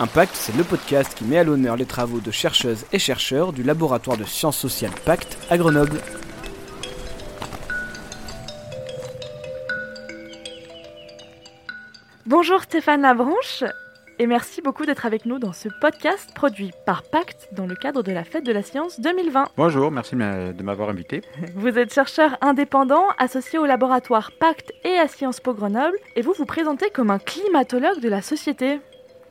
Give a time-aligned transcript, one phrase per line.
[0.00, 3.62] Impact, c'est le podcast qui met à l'honneur les travaux de chercheuses et chercheurs du
[3.62, 6.00] laboratoire de sciences sociales Pacte à Grenoble.
[12.26, 13.62] Bonjour Stéphane Labranche
[14.18, 18.02] et merci beaucoup d'être avec nous dans ce podcast produit par Pacte dans le cadre
[18.02, 19.50] de la Fête de la Science 2020.
[19.56, 21.22] Bonjour, merci de m'avoir invité.
[21.54, 26.34] Vous êtes chercheur indépendant associé au laboratoire Pacte et à Sciences Po Grenoble et vous
[26.36, 28.80] vous présentez comme un climatologue de la société.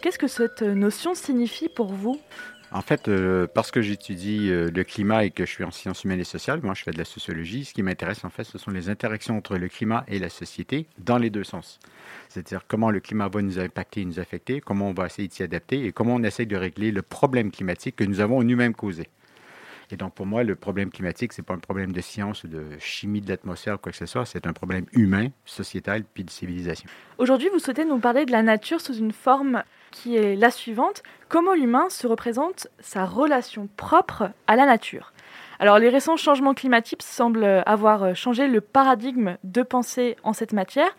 [0.03, 2.19] Qu'est-ce que cette notion signifie pour vous?
[2.73, 6.03] En fait, euh, parce que j'étudie euh, le climat et que je suis en sciences
[6.03, 8.57] humaines et sociales, moi je fais de la sociologie, ce qui m'intéresse en fait, ce
[8.57, 11.79] sont les interactions entre le climat et la société dans les deux sens.
[12.27, 15.41] C'est-à-dire comment le climat va nous impacter, nous affecter, comment on va essayer de s'y
[15.41, 19.07] adapter et comment on essaie de régler le problème climatique que nous avons nous-mêmes causé.
[19.93, 22.47] Et donc, pour moi, le problème climatique, ce n'est pas un problème de science ou
[22.47, 26.23] de chimie de l'atmosphère ou quoi que ce soit, c'est un problème humain, sociétal, puis
[26.23, 26.89] de civilisation.
[27.19, 29.61] Aujourd'hui, vous souhaitez nous parler de la nature sous une forme
[29.91, 31.03] qui est la suivante.
[31.29, 35.13] Comment l'humain se représente sa relation propre à la nature?
[35.59, 40.89] Alors les récents changements climatiques semblent avoir changé le paradigme de pensée en cette matière.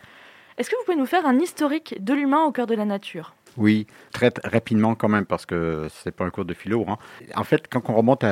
[0.57, 3.35] Est-ce que vous pouvez nous faire un historique de l'humain au cœur de la nature?
[3.57, 6.85] Oui, très rapidement quand même, parce que c'est pas un cours de philo.
[6.87, 6.97] Hein.
[7.35, 8.25] En fait, quand on remonte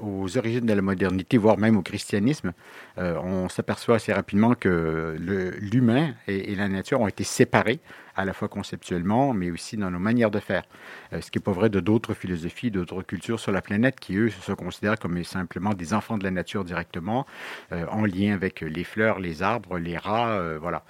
[0.00, 2.52] aux origines de la modernité, voire même au christianisme,
[2.98, 5.16] euh, on s'aperçoit assez rapidement que
[5.60, 7.80] l'humain et, la nature ont été séparés,
[8.14, 10.64] à la fois conceptuellement, mais aussi dans nos manières de faire.
[11.12, 14.16] Euh, ce qui n'est pas vrai de d'autres philosophies, d'autres cultures sur la planète, qui
[14.16, 17.26] eux se considèrent comme simplement des enfants de la nature directement,
[17.72, 20.56] euh, en lien avec les fleurs, les arbres, les rats.
[20.58, 20.82] voilà.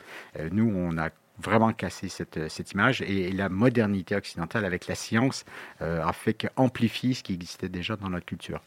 [0.53, 3.03] nous, on a vraiment casser cette, cette image.
[3.03, 5.45] Et, la modernité occidentale avec la science
[5.83, 8.63] euh, a fait qu'amplifier ce qui existait déjà dans notre culture.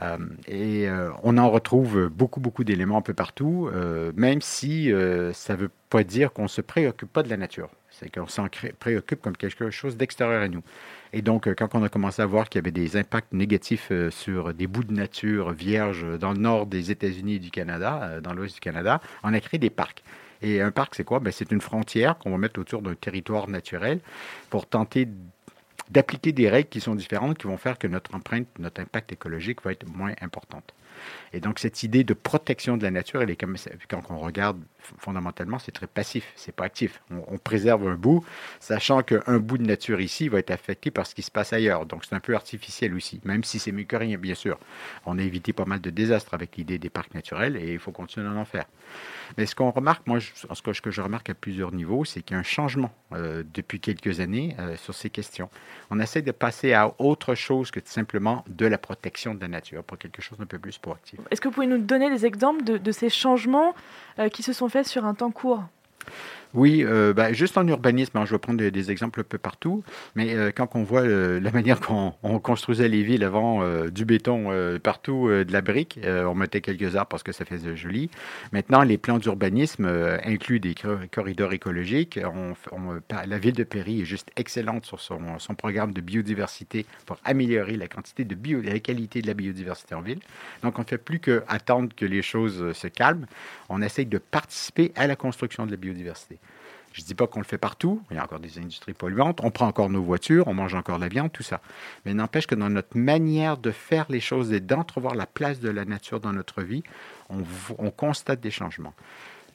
[0.00, 3.70] Euh, et euh, on en retrouve beaucoup, beaucoup d'éléments un peu partout,
[4.14, 4.92] même si
[5.32, 7.70] ça ne veut pas dire qu'on ne se préoccupe pas de la nature.
[7.98, 8.46] C'est qu'on s'en
[8.78, 10.62] préoccupe comme quelque chose d'extérieur à nous.
[11.12, 14.54] Et donc, quand on a commencé à voir qu'il y avait des impacts négatifs sur
[14.54, 18.54] des bouts de nature vierges dans le nord des États-Unis et du Canada, dans l'ouest
[18.54, 20.02] du Canada, on a créé des parcs.
[20.42, 21.18] Et un parc, c'est quoi?
[21.18, 24.00] Ben, C'est une frontière qu'on va mettre autour d'un territoire naturel
[24.50, 25.08] pour tenter
[25.90, 29.62] d'appliquer des règles qui sont différentes, qui vont faire que notre empreinte, notre impact écologique
[29.62, 30.74] va être moins importante.
[31.32, 33.56] Et donc, cette idée de protection de la nature, elle est comme,
[33.88, 34.60] quand on regarde
[34.98, 37.02] fondamentalement, c'est très passif, c'est pas actif.
[37.10, 38.24] On, préserve un bout,
[38.60, 41.86] sachant qu'un bout de nature ici va être affecté par ce qui se passe ailleurs.
[41.86, 44.58] Donc, c'est un peu artificiel aussi, même si c'est mieux que rien, bien sûr.
[45.06, 47.92] On a évité pas mal de désastres avec l'idée des parcs naturels et il faut
[47.92, 48.64] continuer à en faire.
[49.36, 52.36] Mais ce qu'on remarque, moi, ce que je remarque à plusieurs niveaux, c'est qu'il y
[52.36, 55.50] a un changement euh, depuis quelques années euh, sur ces questions.
[55.90, 59.82] On essaie de passer à autre chose que simplement de la protection de la nature,
[59.84, 61.20] pour quelque chose d'un peu plus proactif.
[61.30, 63.74] Est-ce que vous pouvez nous donner des exemples de, ces changements
[64.32, 65.62] qui se sont faits sur un temps court
[66.54, 69.82] oui, euh, bah, juste en urbanisme, hein, je vais prendre des, exemples un peu partout,
[70.14, 74.50] mais euh, quand on voit euh, la manière qu'on construisait les villes avant, du béton
[74.82, 78.10] partout, de la brique, on mettait quelques arbres parce que ça faisait joli.
[78.52, 79.86] Maintenant, les plans d'urbanisme
[80.24, 80.74] incluent des
[81.10, 82.18] corridors écologiques.
[83.10, 85.20] la ville de Péry est juste excellente sur son,
[85.56, 90.20] programme de biodiversité pour améliorer la quantité de la qualité de la biodiversité en ville.
[90.62, 93.26] Donc, on ne fait plus qu'attendre que les choses se calment.
[93.68, 96.38] On essaye de participer à la construction de la biodiversité.
[96.92, 99.40] Je ne dis pas qu'on le fait partout, il y a encore des industries polluantes,
[99.42, 101.60] on prend encore nos voitures, on mange encore de la viande, tout ça.
[102.04, 105.68] Mais n'empêche que dans notre manière de faire les choses et d'entrevoir la place de
[105.68, 106.82] la nature dans notre vie,
[107.28, 108.94] on, constate des changements.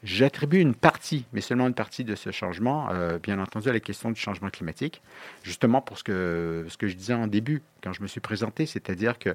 [0.04, 3.80] J'attribue une partie, mais seulement une partie de ce changement, euh, bien entendu, à la
[3.80, 5.02] question du changement climatique,
[5.42, 8.66] justement pour ce que, ce que je disais en début, quand je me suis présenté,
[8.66, 9.34] c'est-à-dire que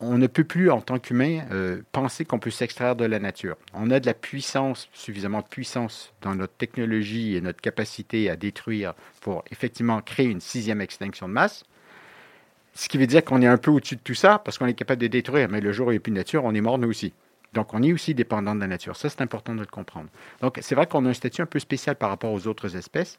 [0.00, 3.56] on ne peut plus, en tant qu'humain, euh, penser qu'on peut s'extraire de la nature.
[3.72, 8.36] On a de la puissance, suffisamment de puissance dans notre technologie et notre capacité à
[8.36, 11.64] détruire pour effectivement créer une sixième extinction de masse.
[12.74, 14.74] Ce qui veut dire qu'on est un peu au-dessus de tout ça parce qu'on est
[14.74, 15.48] capable de détruire.
[15.48, 17.14] Mais le jour où il n'y a plus de nature, on est mort nous aussi.
[17.54, 18.96] Donc, on est aussi dépendant de la nature.
[18.96, 20.10] Ça, c'est important de le comprendre.
[20.42, 23.18] Donc, c'est vrai qu'on a un statut un peu spécial par rapport aux autres espèces,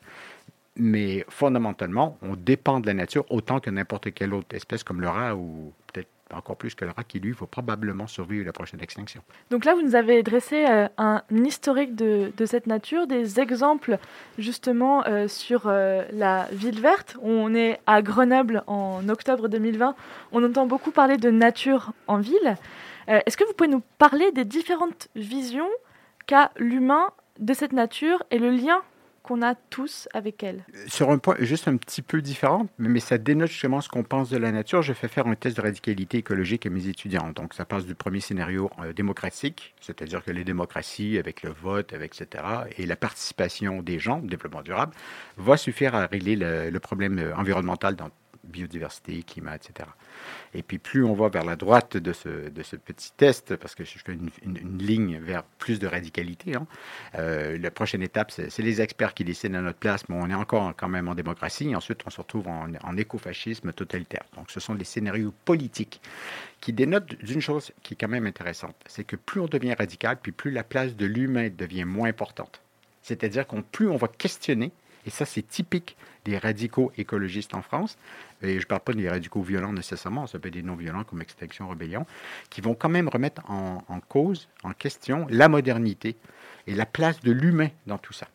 [0.76, 5.10] mais fondamentalement, on dépend de la nature autant que n'importe quelle autre espèce comme le
[5.10, 8.54] rat ou peut-être encore plus que le rat qui, lui, va probablement survivre à la
[8.54, 9.22] prochaine extinction.
[9.50, 13.98] Donc là, vous nous avez dressé euh, un historique de, cette nature, des exemples
[14.38, 17.18] justement euh, sur euh, la ville verte.
[17.22, 19.96] On est à Grenoble en octobre 2020.
[20.32, 22.58] On entend beaucoup parler de nature en ville.
[23.08, 25.70] Est-ce que vous pouvez nous parler des différentes visions
[26.26, 28.82] qu'a l'humain de cette nature et le lien
[29.28, 30.64] qu'on a tous avec elle.
[30.88, 34.30] Sur un point juste un petit peu différent, mais ça dénote justement ce qu'on pense
[34.30, 34.82] de la nature.
[34.82, 37.32] Je fais faire un test de radicalité écologique à mes étudiants.
[37.36, 41.92] Donc ça passe du premier scénario euh, démocratique, c'est-à-dire que les démocraties, avec le vote,
[41.92, 42.44] avec etc.,
[42.78, 44.94] et la participation des gens, développement durable,
[45.36, 48.10] va suffire à régler le, le problème environnemental dans
[48.48, 49.90] biodiversité, climat, etc.
[50.54, 53.76] Et puis plus on va vers la droite de ce, de ce petit test, parce
[53.76, 56.68] que je fais une, une, ligne vers plus de radicalité, hein,
[57.16, 60.36] euh, la prochaine étape, c'est les experts qui décident à notre place, mais on est
[60.36, 61.70] encore quand même en démocratie.
[61.70, 64.24] Et ensuite, on se retrouve en, écofascisme totalitaire.
[64.36, 66.02] Donc ce sont des scénarios politiques
[66.62, 70.18] qui dénotent d'une chose qui est quand même intéressante, c'est que plus on devient radical,
[70.22, 72.62] puis plus la place de l'humain devient moins importante.
[73.04, 74.72] C'est-à-dire qu'on plus on va questionner,
[75.08, 77.98] et ça c'est typique des radicaux écologistes en France,
[78.42, 81.22] et je ne parle pas des radicaux violents nécessairement, ça peut être des non-violents comme
[81.22, 82.06] Extinction Rebellion,
[82.50, 86.18] qui vont quand même remettre en, cause, en question, la modernité
[86.68, 88.28] et la place de l'humain dans tout ça.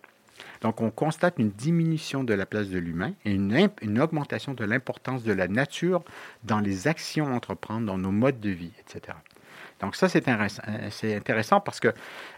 [0.62, 4.64] Donc, on constate une diminution de la place de l'humain et une, une, augmentation de
[4.64, 6.02] l'importance de la nature
[6.44, 9.16] dans les actions à entreprendre, dans nos modes de vie, etc.
[9.82, 11.88] Donc ça, c'est intéressant, parce que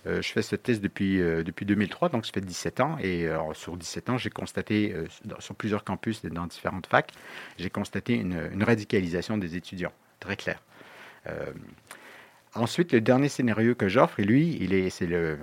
[0.07, 2.97] euh, je fais ce test depuis, euh, depuis 2003, donc ça fait 17 ans.
[3.03, 5.07] Et euh, sur 17 ans, j'ai constaté, euh,
[5.41, 7.13] sur plusieurs campus et dans différentes facs,
[7.59, 10.59] j'ai constaté une, radicalisation des étudiants, très clair.
[11.29, 11.53] Euh,
[12.55, 15.39] ensuite, le dernier scénario que j'offre, et lui, il est, c'est le,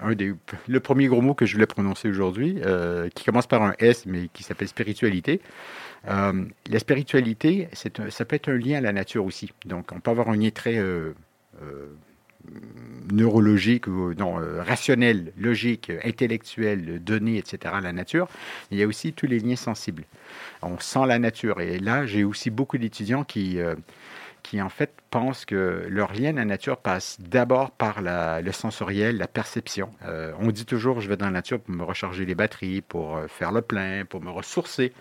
[0.67, 4.07] le premier gros mot que je voulais prononcer aujourd'hui, euh, qui commence par un S,
[4.07, 5.39] mais qui s'appelle spiritualité.
[6.05, 9.51] la spiritualité, ça peut être un lien à la nature aussi.
[9.65, 11.13] Donc, on peut avoir un lien très euh,
[13.11, 18.27] neurologique ou non, euh, rationnel, logique, intellectuel, donné, etc., la nature,
[18.71, 20.03] il y a aussi tous les liens sensibles.
[20.61, 21.61] On sent la nature.
[21.61, 23.75] Et là, j'ai aussi beaucoup d'étudiants qui, euh,
[24.43, 29.17] qui, en fait, pensent que leur lien à la nature passe d'abord par le sensoriel,
[29.17, 29.91] la perception.
[30.05, 33.19] Euh, on dit toujours, je vais dans la nature pour me recharger les batteries, pour
[33.27, 34.93] faire le plein, pour me ressourcer.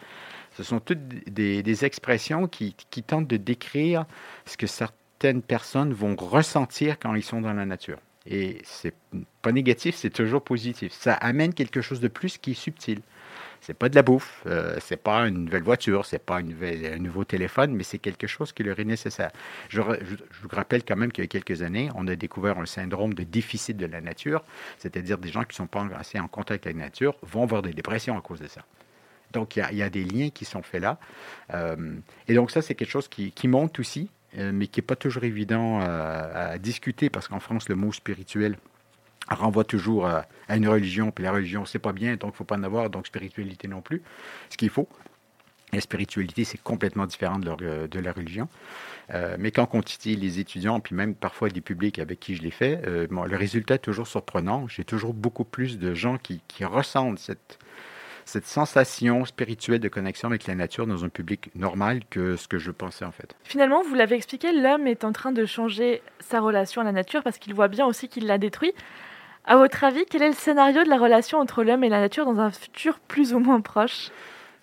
[0.56, 4.05] Ce sont toutes des, des expressions qui, qui, tentent de décrire
[4.47, 7.99] ce que certains certaines personnes vont ressentir quand ils sont dans la nature.
[8.26, 8.94] Et c'est
[9.43, 10.93] pas négatif, c'est toujours positif.
[10.93, 13.00] Ça amène quelque chose de plus qui est subtil.
[13.61, 16.94] C'est pas de la bouffe, euh, c'est pas une nouvelle voiture, c'est pas une nouvelle,
[16.94, 19.31] un nouveau téléphone, mais c'est quelque chose qui leur est nécessaire.
[19.69, 23.12] Je, vous rappelle quand même qu'il y a quelques années, on a découvert un syndrome
[23.12, 24.43] de déficit de la nature,
[24.78, 27.75] c'est-à-dire des gens qui sont pas assez en contact avec la nature vont avoir des
[27.75, 28.62] dépressions à cause de ça.
[29.32, 30.99] Donc il y, a, des liens qui sont faits là.
[31.52, 31.96] Euh,
[32.28, 35.81] et donc ça, c'est quelque chose qui, monte aussi mais qui n'est pas toujours évident
[35.81, 38.56] à, à discuter parce qu'en France, le mot spirituel
[39.29, 42.37] renvoie toujours à, à une religion, puis la religion, c'est pas bien, donc il ne
[42.37, 44.03] faut pas en avoir, donc spiritualité non plus,
[44.49, 44.88] ce qu'il faut.
[45.73, 48.49] La spiritualité, c'est complètement différent de, leur, de la religion.
[49.12, 52.43] Euh, mais quand on titille les étudiants, puis même parfois des publics avec qui je
[52.43, 54.67] l'ai fait, euh, le résultat est toujours surprenant.
[54.67, 57.59] J'ai toujours beaucoup plus de gens qui, qui ressentent cette,
[58.31, 62.59] cette sensation spirituelle de connexion avec la nature dans un public normal que ce que
[62.59, 63.35] je pensais en fait.
[63.43, 67.23] Finalement, vous l'avez expliqué, l'homme est en train de changer sa relation à la nature
[67.25, 68.73] parce qu'il voit bien aussi qu'il la détruit.
[69.44, 72.25] À votre avis, quel est le scénario de la relation entre l'homme et la nature
[72.25, 74.11] dans un futur plus ou moins proche?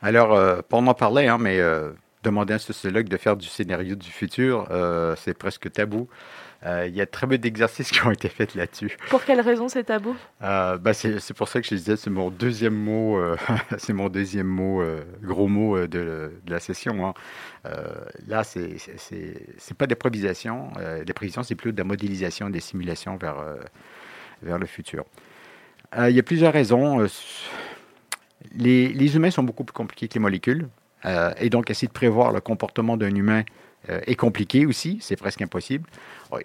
[0.02, 1.92] Alors, euh, pour en parler, hein, mais euh,
[2.24, 6.08] demander à un sociologue de faire du scénario du futur, euh, c'est presque tabou.
[6.66, 8.98] Euh, il y a très peu d'exercices qui ont été faits là-dessus.
[9.10, 10.16] Pour quelle raison c'est tabou?
[10.42, 13.38] Euh, bah C'est pour ça que je disais, c'est mon deuxième mot, euh,
[13.78, 14.84] c'est mon deuxième mot,
[15.22, 17.08] gros mot de, de, la session.
[17.08, 17.14] Hein.
[18.28, 20.72] là, c'est pas des prévisions,
[21.06, 23.44] des prévisions, c'est plutôt de la modélisation, des simulations vers,
[24.42, 25.06] vers le futur.
[25.98, 27.06] il y a plusieurs raisons.
[28.56, 30.68] Les, les, humains sont beaucoup plus compliqués que les molécules.
[31.40, 33.44] et donc, essayer de prévoir le comportement d'un humain
[33.88, 35.90] est compliqué aussi, c'est presque impossible.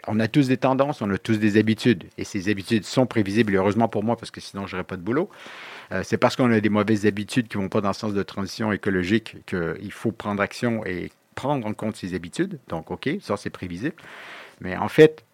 [0.06, 3.54] On a tous des tendances, on a tous des habitudes, et ces habitudes sont prévisibles,
[3.54, 5.28] heureusement pour moi, parce que sinon, je n'aurais pas de boulot.
[5.92, 8.14] Euh, c'est parce qu'on a des mauvaises habitudes qui ne vont pas dans le sens
[8.14, 12.58] de transition écologique qu'il faut prendre action et prendre en compte ces habitudes.
[12.68, 13.94] Donc, OK, ça, c'est prévisible.
[14.61, 15.25] Mais en fait,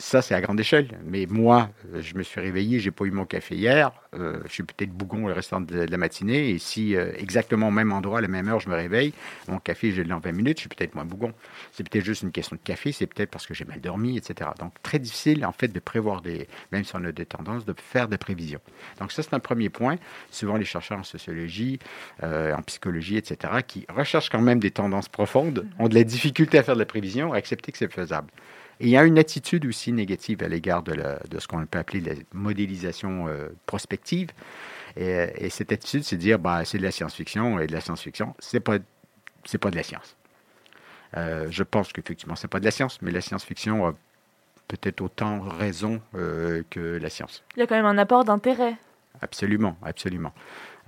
[0.00, 0.96] ça, c'est à grande échelle.
[1.04, 3.90] Mais moi, euh, je me suis réveillé, j'ai pas eu mon café hier.
[4.14, 6.50] Euh, je suis peut-être bougon le restant de, la matinée.
[6.50, 9.12] Et si euh, exactement au même endroit, à la même heure, je me réveille,
[9.48, 11.32] mon café, je l'ai en 20 minutes, je suis peut-être moins bougon.
[11.72, 14.50] C'est peut-être juste une question de café, c'est peut-être parce que j'ai mal dormi, etc.
[14.60, 17.74] Donc, très difficile, en fait, de prévoir des, même si on a des tendances, de
[17.76, 18.60] faire des prévisions.
[19.00, 19.96] Donc, ça, c'est un premier point.
[20.30, 21.80] Souvent, les chercheurs en sociologie,
[22.22, 26.62] en psychologie, etc., qui recherchent quand même des tendances profondes, ont de la difficulté à
[26.62, 28.28] faire de la prévision, à accepter que c'est faisable.
[28.80, 31.78] Et il y a une attitude aussi négative à l'égard de, de, ce qu'on peut
[31.78, 34.28] appeler la modélisation euh, prospective.
[34.96, 37.80] Et, et, cette attitude, c'est de dire, bah, c'est de la science-fiction, et de la
[37.80, 38.78] science-fiction, c'est pas,
[39.44, 40.16] c'est pas de la science.
[41.16, 43.94] Euh, je pense qu'effectivement, c'est pas de la science, mais la science-fiction a
[44.68, 47.42] peut-être autant raison euh, que la science.
[47.56, 48.76] Il y a quand même un apport d'intérêt.
[49.20, 50.32] Absolument, absolument.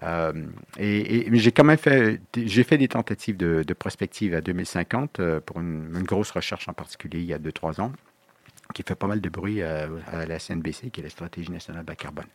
[0.03, 0.33] Euh,
[0.79, 5.61] et, j'ai quand même fait, j'ai fait des tentatives de, prospective à 2050 euh, pour
[5.61, 7.93] une, grosse recherche en particulier il y a 2-3 ans
[8.75, 9.89] qui fait pas mal de bruit à,
[10.29, 12.27] la CNBC, qui est la Stratégie nationale bas carbone.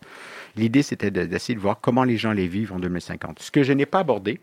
[0.58, 3.40] L'idée, c'était d'essayer de voir comment les gens les vivent en 2050.
[3.40, 4.42] Ce que je n'ai pas abordé,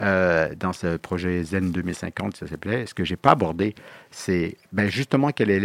[0.00, 2.86] euh, dans ce projet Zen 2050, ça s'appelait.
[2.86, 3.74] Ce que j'ai pas abordé,
[4.10, 5.60] c'est ben, justement quel est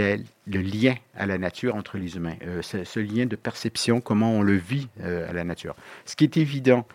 [0.48, 4.42] le, lien à la nature entre les humains, euh, ce, lien de perception, comment on
[4.42, 5.76] le vit euh, à la nature.
[6.06, 6.86] Ce qui est évident,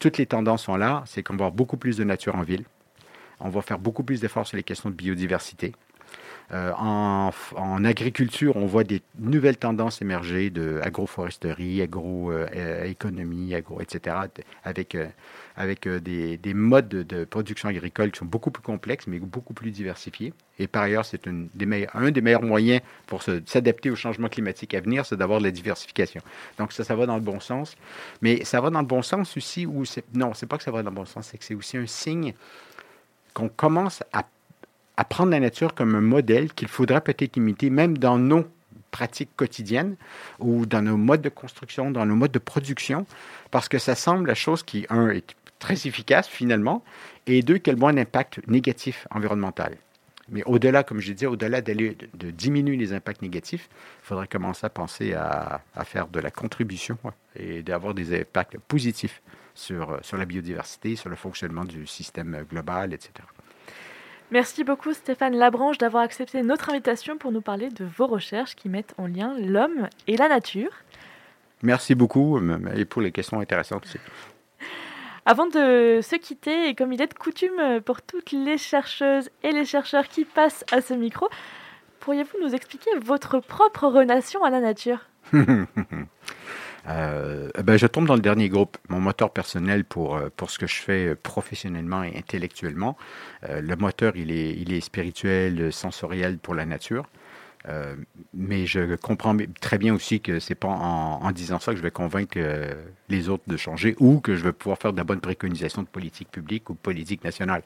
[0.00, 2.64] toutes les tendances sont là, c'est qu'on va avoir beaucoup plus de nature en ville.
[3.38, 5.72] On va faire beaucoup plus d'efforts sur les questions de biodiversité.
[6.50, 14.16] Euh, en, agriculture, on voit des nouvelles tendances émerger de agroforesterie, agroéconomie, agro, etc.,
[14.64, 15.06] avec, euh,
[15.56, 19.70] avec euh, des, modes de production agricole qui sont beaucoup plus complexes, mais beaucoup plus
[19.70, 20.32] diversifiés.
[20.58, 25.04] Et par ailleurs, c'est un des meilleurs moyens pour s'adapter au changement climatique à venir,
[25.04, 26.22] c'est d'avoir de la diversification.
[26.58, 27.76] Donc ça, ça va dans le bon sens.
[28.22, 30.82] Mais ça va dans le bon sens aussi, ou non, c'est pas que ça va
[30.82, 32.32] dans le bon sens, c'est que c'est aussi un signe
[33.34, 34.24] qu'on commence à
[34.98, 38.44] à prendre la nature comme un modèle qu'il faudra peut-être imiter même dans nos
[38.90, 39.94] pratiques quotidiennes
[40.40, 43.06] ou dans nos modes de construction, dans nos modes de production,
[43.52, 46.82] parce que ça semble la chose qui, un, est très efficace finalement,
[47.28, 49.76] et deux, quel bon impact négatif environnemental.
[50.30, 53.68] Mais au-delà, comme je disais, au-delà d'aller de, diminuer les impacts négatifs,
[54.02, 56.98] il faudrait commencer à penser à, faire de la contribution
[57.36, 59.22] et d'avoir des impacts positifs
[59.54, 63.12] sur, sur la biodiversité, sur le fonctionnement du système global, etc.
[64.30, 68.68] Merci beaucoup Stéphane Labranche d'avoir accepté notre invitation pour nous parler de vos recherches qui
[68.68, 70.70] mettent en lien l'homme et la nature.
[71.62, 72.38] Merci beaucoup
[72.76, 73.98] et pour les questions intéressantes aussi.
[75.26, 79.52] Avant de se quitter, et comme il est de coutume pour toutes les chercheuses et
[79.52, 81.28] les chercheurs qui passent à ce micro,
[82.00, 85.00] pourriez-vous nous expliquer votre propre relation à la nature?
[86.86, 88.78] Euh, ben, je tombe dans le dernier groupe.
[88.88, 92.96] Mon moteur personnel pour, euh, pour ce que je fais professionnellement et intellectuellement,
[93.48, 97.08] euh, le moteur, il est, il est spirituel, sensoriel pour la nature.
[98.32, 101.90] mais je comprends très bien aussi que c'est pas en, disant ça que je vais
[101.90, 102.38] convaincre
[103.08, 105.88] les autres de changer ou que je vais pouvoir faire de la bonne préconisation de
[105.88, 107.62] politique publique ou politique nationale.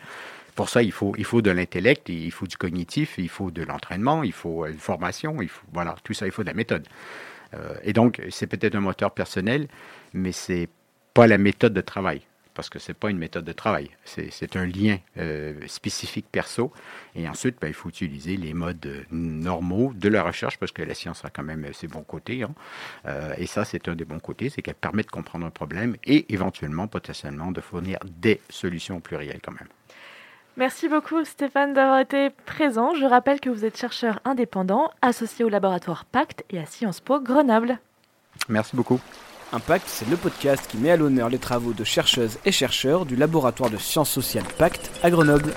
[0.57, 3.62] Pour ça, il faut, il faut de l'intellect, il faut du cognitif, il faut de
[3.62, 6.87] l'entraînement, il faut une formation, il faut, voilà, tout ça, il faut de la méthode.
[7.54, 9.68] Euh, et donc, c'est peut-être un moteur personnel,
[10.12, 10.68] mais c'est
[11.14, 12.23] pas la méthode de travail
[12.54, 13.90] parce que ce n'est pas une méthode de travail.
[14.04, 16.73] C'est un lien euh, spécifique perso.
[17.14, 20.94] Et ensuite, ben, il faut utiliser les modes normaux de la recherche, parce que la
[20.94, 22.42] science a quand même ses bons côtés.
[22.42, 22.54] Hein.
[23.06, 25.97] Euh, et ça, c'est un des bons côtés, c'est qu'elle permet de comprendre un problème
[26.04, 29.68] et éventuellement, potentiellement, de fournir des solutions plurielles quand même.
[30.56, 32.94] Merci beaucoup Stéphane d'avoir été présent.
[32.94, 37.21] Je rappelle que vous êtes chercheur indépendant, associé au laboratoire Pacte et à Sciences Po
[37.21, 37.78] Grenoble.
[38.49, 39.00] Merci beaucoup.
[39.52, 43.16] Impact, c'est le podcast qui met à l'honneur les travaux de chercheuses et chercheurs du
[43.16, 45.52] laboratoire de sciences sociales Pacte à Grenoble.